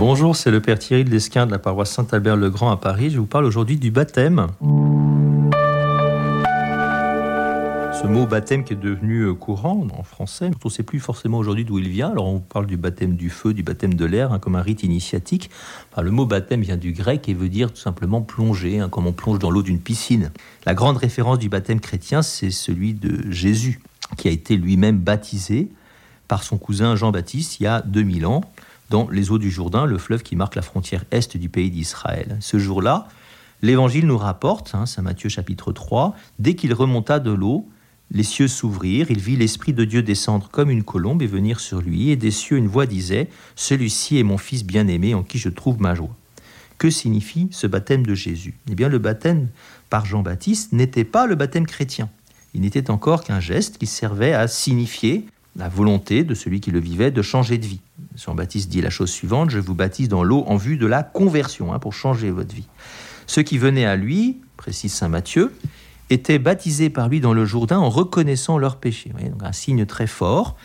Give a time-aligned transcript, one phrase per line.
[0.00, 3.10] Bonjour, c'est le Père Thierry de l'Esquin de la paroisse Saint-Albert-le-Grand à Paris.
[3.10, 4.46] Je vous parle aujourd'hui du baptême.
[7.92, 11.36] Ce mot baptême qui est devenu euh, courant en français, on ne sait plus forcément
[11.36, 12.08] aujourd'hui d'où il vient.
[12.08, 14.84] Alors on parle du baptême du feu, du baptême de l'air, hein, comme un rite
[14.84, 15.50] initiatique.
[16.00, 19.12] le mot baptême vient du grec et veut dire tout simplement plonger, hein, comme on
[19.12, 20.30] plonge dans l'eau d'une piscine.
[20.64, 23.80] La grande référence du baptême chrétien, c'est celui de Jésus,
[24.16, 25.68] qui a été lui-même baptisé
[26.26, 28.40] par son cousin Jean-Baptiste il y a 2000 ans
[28.90, 32.36] dans les eaux du Jourdain, le fleuve qui marque la frontière est du pays d'Israël.
[32.40, 33.08] Ce jour-là,
[33.62, 37.68] l'Évangile nous rapporte, hein, Saint Matthieu chapitre 3, dès qu'il remonta de l'eau,
[38.10, 41.80] les cieux s'ouvrirent, il vit l'Esprit de Dieu descendre comme une colombe et venir sur
[41.80, 45.48] lui, et des cieux une voix disait, Celui-ci est mon Fils bien-aimé en qui je
[45.48, 46.16] trouve ma joie.
[46.76, 48.58] Que signifie ce baptême de Jésus?
[48.68, 49.48] Eh bien le baptême
[49.90, 52.08] par Jean-Baptiste n'était pas le baptême chrétien.
[52.54, 55.26] Il n'était encore qu'un geste qui servait à signifier
[55.56, 57.80] la volonté de celui qui le vivait de changer de vie.
[58.16, 61.72] Jean-Baptiste dit la chose suivante, je vous baptise dans l'eau en vue de la conversion,
[61.72, 62.68] hein, pour changer votre vie.
[63.26, 65.52] Ceux qui venaient à lui, précise Saint Matthieu,
[66.08, 69.10] étaient baptisés par lui dans le Jourdain en reconnaissant leurs péchés.
[69.10, 70.56] Donc un signe très fort,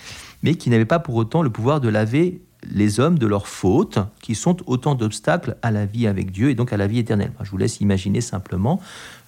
[0.44, 4.00] mais qui n'avait pas pour autant le pouvoir de laver les hommes de leurs fautes,
[4.22, 7.32] qui sont autant d'obstacles à la vie avec Dieu et donc à la vie éternelle.
[7.42, 8.82] je vous laisse imaginer simplement,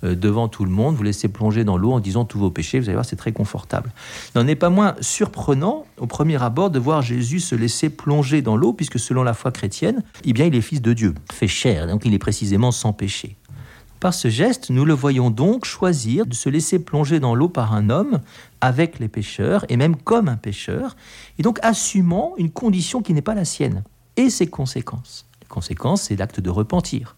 [0.03, 2.79] euh, devant tout le monde, vous laissez plonger dans l'eau en disant tous vos péchés,
[2.79, 3.91] vous allez voir, c'est très confortable.
[4.35, 8.55] N'en est pas moins surprenant, au premier abord, de voir Jésus se laisser plonger dans
[8.55, 11.87] l'eau, puisque selon la foi chrétienne, eh bien, il est fils de Dieu, fait chair,
[11.87, 13.35] donc il est précisément sans péché.
[13.99, 17.73] Par ce geste, nous le voyons donc choisir de se laisser plonger dans l'eau par
[17.73, 18.21] un homme
[18.61, 20.95] avec les pêcheurs et même comme un pêcheur,
[21.39, 23.83] et donc assumant une condition qui n'est pas la sienne
[24.15, 25.25] et ses conséquences.
[25.41, 27.16] Les conséquences, c'est l'acte de repentir.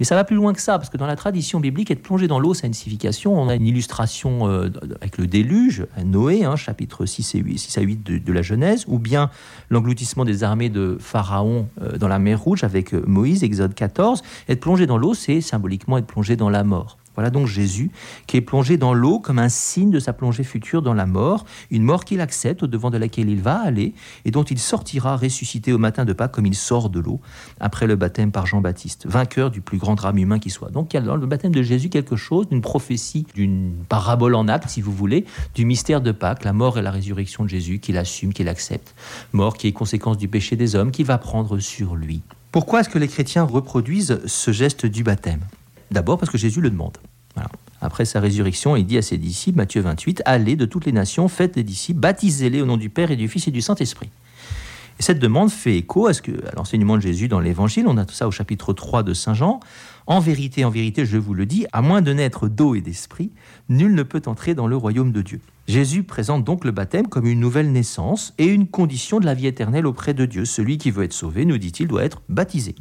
[0.00, 2.26] Mais ça va plus loin que ça, parce que dans la tradition biblique, être plongé
[2.26, 3.38] dans l'eau, a une signification.
[3.38, 4.70] On a une illustration euh,
[5.00, 8.86] avec le déluge, Noé, hein, chapitre 6, et 8, 6 à 8 de, la Genèse,
[8.88, 9.28] ou bien
[9.68, 14.22] l'engloutissement des armées de Pharaon euh, dans la mer Rouge avec euh, Moïse, Exode 14.
[14.48, 16.96] Être plongé dans l'eau, c'est symboliquement être plongé dans la mort.
[17.16, 17.90] Voilà donc Jésus
[18.26, 21.44] qui est plongé dans l'eau comme un signe de sa plongée future dans la mort,
[21.70, 25.16] une mort qu'il accepte au devant de laquelle il va aller et dont il sortira
[25.16, 27.20] ressuscité au matin de Pâques comme il sort de l'eau
[27.58, 30.70] après le baptême par Jean-Baptiste, vainqueur du plus grand drame humain qui soit.
[30.70, 34.34] Donc il y a dans le baptême de Jésus quelque chose d'une prophétie, d'une parabole
[34.34, 35.24] en acte si vous voulez,
[35.54, 38.94] du mystère de Pâques, la mort et la résurrection de Jésus qu'il assume, qu'il accepte.
[39.32, 42.22] Mort qui est conséquence du péché des hommes, qui va prendre sur lui.
[42.52, 45.40] Pourquoi est-ce que les chrétiens reproduisent ce geste du baptême?
[45.90, 46.98] D'abord parce que Jésus le demande.
[47.80, 51.28] Après sa résurrection, il dit à ses disciples, Matthieu 28, Allez de toutes les nations,
[51.28, 54.10] faites des disciples, baptisez-les au nom du Père et du Fils et du Saint-Esprit.
[54.98, 57.86] Et cette demande fait écho à, à l'enseignement de Jésus dans l'Évangile.
[57.88, 59.60] On a tout ça au chapitre 3 de Saint Jean.
[60.06, 63.30] En vérité, en vérité, je vous le dis, à moins de naître d'eau et d'esprit,
[63.70, 65.40] nul ne peut entrer dans le royaume de Dieu.
[65.68, 69.46] Jésus présente donc le baptême comme une nouvelle naissance et une condition de la vie
[69.46, 70.44] éternelle auprès de Dieu.
[70.44, 72.74] Celui qui veut être sauvé, nous dit-il, doit être baptisé.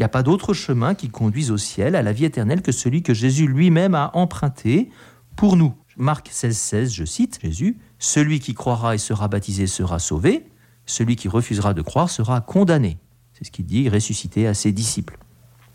[0.00, 3.02] N'y a pas d'autre chemin qui conduise au ciel, à la vie éternelle, que celui
[3.02, 4.88] que Jésus lui-même a emprunté
[5.36, 5.74] pour nous.
[5.98, 10.46] Marc 16, 16, je cite Jésus, Celui qui croira et sera baptisé sera sauvé,
[10.86, 12.96] celui qui refusera de croire sera condamné.
[13.34, 15.18] C'est ce qu'il dit, ressuscité à ses disciples.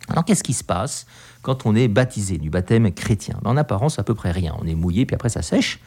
[0.10, 1.06] Alors qu'est-ce qui se passe
[1.44, 3.40] quand on est baptisé du baptême chrétien?
[3.46, 4.56] En apparence, à peu près rien.
[4.60, 5.80] On est mouillé, puis après ça sèche.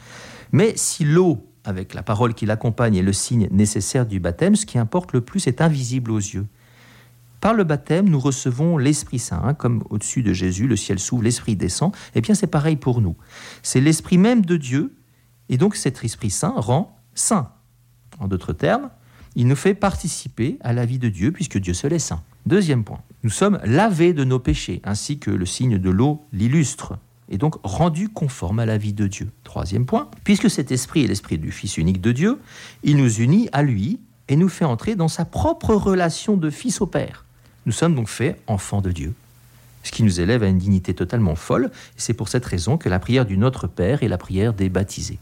[0.53, 4.65] Mais si l'eau, avec la parole qui l'accompagne, est le signe nécessaire du baptême, ce
[4.65, 6.47] qui importe le plus est invisible aux yeux.
[7.41, 11.23] Par le baptême, nous recevons l'Esprit Saint, hein, comme au-dessus de Jésus, le ciel s'ouvre,
[11.23, 11.93] l'Esprit descend.
[12.15, 13.15] Eh bien, c'est pareil pour nous.
[13.63, 14.95] C'est l'Esprit même de Dieu,
[15.47, 17.51] et donc cet Esprit Saint rend saint.
[18.19, 18.89] En d'autres termes,
[19.35, 22.23] il nous fait participer à la vie de Dieu, puisque Dieu seul est saint.
[22.45, 26.97] Deuxième point, nous sommes lavés de nos péchés, ainsi que le signe de l'eau l'illustre,
[27.29, 29.29] et donc rendus conformes à la vie de Dieu.
[29.43, 32.39] Troisième point, puisque cet esprit est l'esprit du Fils unique de Dieu,
[32.83, 36.81] il nous unit à lui et nous fait entrer dans sa propre relation de fils
[36.81, 37.25] au Père.
[37.69, 39.13] Nous sommes donc faits enfants de Dieu,
[39.83, 42.89] ce qui nous élève à une dignité totalement folle, et c'est pour cette raison que
[42.89, 45.19] la prière du Notre Père est la prière des baptisés.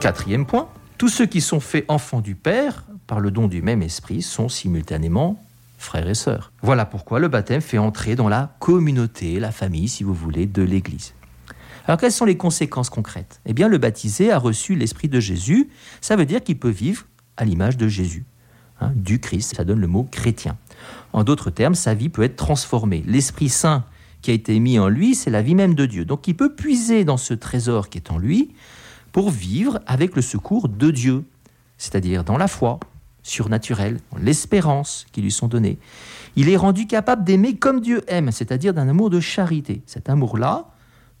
[0.00, 3.80] Quatrième point, tous ceux qui sont faits enfants du Père, par le don du même
[3.80, 5.42] esprit, sont simultanément
[5.78, 6.52] frères et sœurs.
[6.60, 10.60] Voilà pourquoi le baptême fait entrer dans la communauté, la famille, si vous voulez, de
[10.60, 11.14] l'Église.
[11.88, 13.40] Alors quelles sont les conséquences concrètes?
[13.46, 15.70] Eh bien, le baptisé a reçu l'Esprit de Jésus.
[16.02, 17.06] Ça veut dire qu'il peut vivre
[17.38, 18.26] à l'image de Jésus,
[18.80, 19.56] hein, du Christ.
[19.56, 20.58] Ça donne le mot chrétien.
[21.14, 23.02] En d'autres termes, sa vie peut être transformée.
[23.06, 23.84] L'Esprit Saint
[24.20, 26.04] qui a été mis en lui, c'est la vie même de Dieu.
[26.04, 28.50] Donc il peut puiser dans ce trésor qui est en lui
[29.12, 31.24] pour vivre avec le secours de Dieu,
[31.78, 32.80] c'est-à-dire dans la foi
[33.22, 35.78] surnaturelle, dans l'espérance qui lui sont données.
[36.36, 39.80] Il est rendu capable d'aimer comme Dieu aime, c'est-à-dire d'un amour de charité.
[39.86, 40.66] Cet amour-là,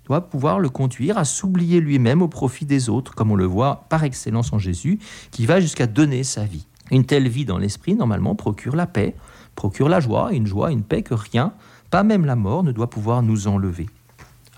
[0.08, 3.84] doit pouvoir le conduire à s'oublier lui-même au profit des autres, comme on le voit
[3.90, 4.98] par excellence en Jésus,
[5.30, 6.66] qui va jusqu'à donner sa vie.
[6.90, 9.14] Une telle vie dans l'esprit, normalement, procure la paix,
[9.54, 11.52] procure la joie, une joie, une paix que rien,
[11.90, 13.88] pas même la mort, ne doit pouvoir nous enlever.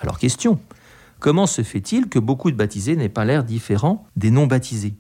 [0.00, 0.61] Alors question,
[1.19, 4.94] comment se fait-il que beaucoup de baptisés n'aient pas l'air différent des non-baptisés?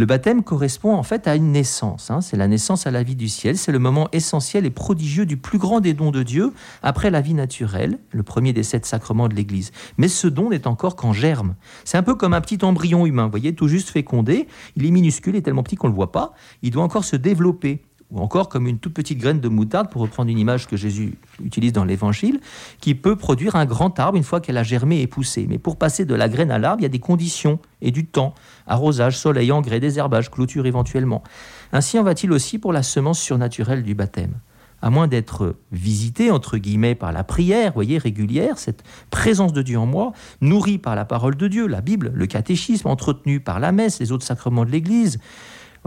[0.00, 2.10] Le baptême correspond en fait à une naissance.
[2.10, 2.22] Hein.
[2.22, 3.58] C'est la naissance à la vie du ciel.
[3.58, 7.20] C'est le moment essentiel et prodigieux du plus grand des dons de Dieu après la
[7.20, 9.72] vie naturelle, le premier des sept sacrements de l'Église.
[9.98, 11.54] Mais ce don n'est encore qu'en germe.
[11.84, 14.48] C'est un peu comme un petit embryon humain, vous voyez, tout juste fécondé.
[14.74, 16.32] Il est minuscule et tellement petit qu'on ne le voit pas.
[16.62, 20.02] Il doit encore se développer ou encore comme une toute petite graine de moutarde, pour
[20.02, 21.14] reprendre une image que Jésus
[21.44, 22.40] utilise dans l'Évangile,
[22.80, 25.46] qui peut produire un grand arbre une fois qu'elle a germé et poussé.
[25.48, 28.06] Mais pour passer de la graine à l'arbre, il y a des conditions et du
[28.06, 28.34] temps,
[28.66, 31.22] arrosage, soleil, engrais, désherbage, clôture éventuellement.
[31.72, 34.34] Ainsi en va-t-il aussi pour la semence surnaturelle du baptême.
[34.82, 39.78] À moins d'être visité, entre guillemets, par la prière, voyez, régulière, cette présence de Dieu
[39.78, 43.72] en moi, nourrie par la parole de Dieu, la Bible, le catéchisme, entretenu par la
[43.72, 45.18] messe, les autres sacrements de l'Église,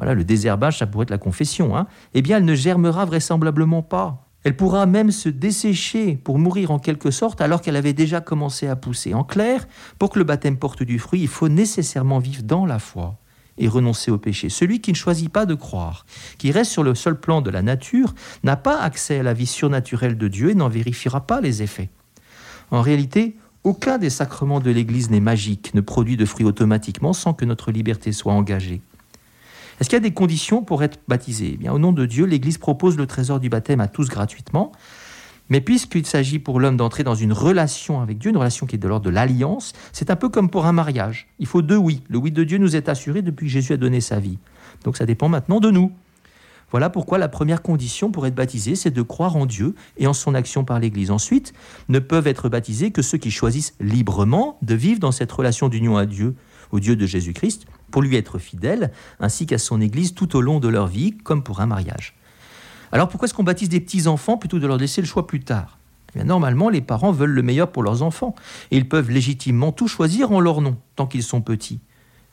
[0.03, 4.27] le désherbage, ça pourrait être la confession, hein, eh bien, elle ne germera vraisemblablement pas.
[4.43, 8.67] Elle pourra même se dessécher pour mourir en quelque sorte alors qu'elle avait déjà commencé
[8.67, 9.13] à pousser.
[9.13, 9.67] En clair,
[9.99, 13.17] pour que le baptême porte du fruit, il faut nécessairement vivre dans la foi
[13.57, 14.49] et renoncer au péché.
[14.49, 16.05] Celui qui ne choisit pas de croire,
[16.37, 18.13] qui reste sur le seul plan de la nature,
[18.43, 21.89] n'a pas accès à la vie surnaturelle de Dieu et n'en vérifiera pas les effets.
[22.71, 27.33] En réalité, aucun des sacrements de l'Église n'est magique, ne produit de fruits automatiquement sans
[27.33, 28.81] que notre liberté soit engagée.
[29.79, 31.51] Est-ce qu'il y a des conditions pour être baptisé?
[31.53, 34.71] Eh bien, Au nom de Dieu, l'Église propose le trésor du baptême à tous gratuitement.
[35.49, 38.79] Mais puisqu'il s'agit pour l'homme d'entrer dans une relation avec Dieu, une relation qui est
[38.79, 41.27] de l'ordre de l'alliance, c'est un peu comme pour un mariage.
[41.39, 42.01] Il faut deux oui.
[42.07, 44.37] Le oui de Dieu nous est assuré depuis que Jésus a donné sa vie.
[44.83, 45.91] Donc ça dépend maintenant de nous.
[46.71, 50.13] Voilà pourquoi la première condition pour être baptisé, c'est de croire en Dieu et en
[50.13, 51.11] son action par l'Église.
[51.11, 51.53] Ensuite,
[51.87, 55.97] ne peuvent être baptisés que ceux qui choisissent librement de vivre dans cette relation d'union
[55.97, 56.35] à Dieu,
[56.71, 60.59] au Dieu de Jésus-Christ, pour lui être fidèle, ainsi qu'à son Église tout au long
[60.59, 62.15] de leur vie, comme pour un mariage.
[62.91, 65.41] Alors pourquoi est-ce qu'on baptise des petits-enfants plutôt que de leur laisser le choix plus
[65.41, 65.77] tard?
[66.15, 68.33] Eh Normalement, les parents veulent le meilleur pour leurs enfants,
[68.71, 71.81] et ils peuvent légitimement tout choisir en leur nom, tant qu'ils sont petits.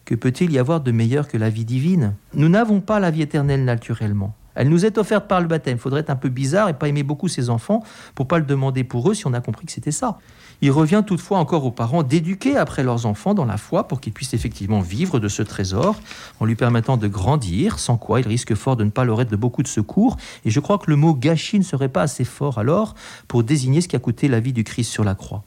[0.06, 2.14] Que peut-il y avoir de meilleur que la vie divine?
[2.32, 4.34] Nous n'avons pas la vie éternelle naturellement.
[4.60, 5.78] Elle nous est offerte par le baptême.
[5.78, 7.82] Il faudrait être un peu bizarre et pas aimer beaucoup ses enfants
[8.14, 10.18] pour pas le demander pour eux si on a compris que c'était ça.
[10.60, 14.12] Il revient toutefois encore aux parents d'éduquer après leurs enfants dans la foi pour qu'ils
[14.12, 15.98] puissent effectivement vivre de ce trésor
[16.40, 19.30] en lui permettant de grandir, sans quoi il risque fort de ne pas leur être
[19.30, 20.18] de beaucoup de secours.
[20.44, 22.94] Et je crois que le mot gâchis ne serait pas assez fort alors
[23.28, 25.42] pour désigner ce qui a coûté la vie du Christ sur la croix.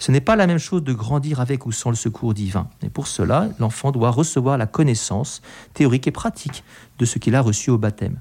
[0.00, 2.66] Ce n'est pas la même chose de grandir avec ou sans le secours divin.
[2.82, 5.40] Et pour cela, l'enfant doit recevoir la connaissance
[5.72, 6.64] théorique et pratique
[6.98, 8.18] de ce qu'il a reçu au baptême.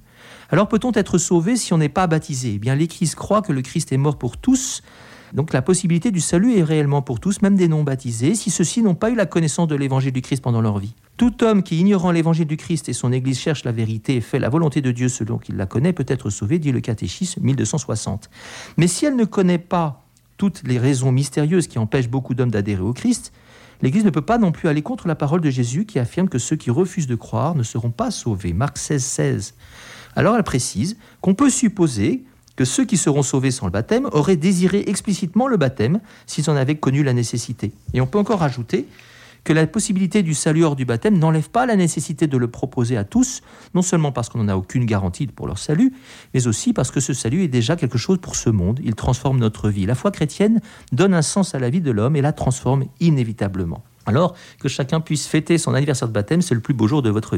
[0.51, 2.53] Alors peut-on être sauvé si on n'est pas baptisé?
[2.55, 4.81] Eh bien, l'Église croit que le Christ est mort pour tous.
[5.33, 8.95] Donc la possibilité du salut est réellement pour tous, même des non-baptisés, si ceux-ci n'ont
[8.95, 10.95] pas eu la connaissance de l'évangile du Christ pendant leur vie.
[11.17, 14.39] Tout homme qui, ignorant l'évangile du Christ et son Église, cherche la vérité et fait
[14.39, 18.29] la volonté de Dieu selon qu'il la connaît, peut être sauvé, dit le catéchisme 1260.
[18.77, 20.03] Mais si elle ne connaît pas
[20.37, 23.31] toutes les raisons mystérieuses qui empêchent beaucoup d'hommes d'adhérer au Christ,
[23.83, 26.39] l'Église ne peut pas non plus aller contre la parole de Jésus qui affirme que
[26.39, 28.53] ceux qui refusent de croire ne seront pas sauvés.
[28.53, 29.53] Marc 16, 16.
[30.19, 32.25] Alors elle précise qu'on peut supposer
[32.57, 36.57] que ceux qui seront sauvés sans le baptême auraient désiré explicitement le baptême s'ils en
[36.57, 37.71] avaient connu la nécessité.
[37.93, 38.85] Et on peut encore ajouter
[39.45, 42.97] que la possibilité du salut hors du baptême n'enlève pas la nécessité de le proposer
[42.97, 43.39] à tous,
[43.73, 45.93] non seulement parce qu'on n'en a aucune garantie pour leur salut,
[46.33, 49.39] mais aussi parce que ce salut est déjà quelque chose pour ce monde, il transforme
[49.39, 49.85] notre vie.
[49.85, 50.59] La foi chrétienne
[50.91, 53.85] donne un sens à la vie de l'homme et la transforme inévitablement.
[54.05, 57.09] Alors que chacun puisse fêter son anniversaire de baptême, c'est le plus beau jour de
[57.09, 57.37] votre